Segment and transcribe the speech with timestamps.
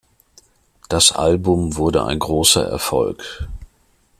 [0.89, 3.47] Das Album wurde ein großer Erfolg.